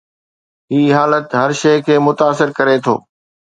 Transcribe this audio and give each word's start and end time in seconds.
هي 0.71 0.83
حالت 0.97 1.27
هر 1.41 1.49
شيء 1.61 1.79
کي 1.85 1.95
متاثر 2.07 2.49
ڪري 2.57 2.77
ٿو. 2.85 2.95